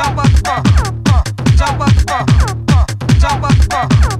[0.00, 0.30] jump up,
[1.56, 1.94] jump up,
[3.18, 4.19] jump up, jump up.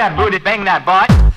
[0.00, 1.29] That booty, bang that boy.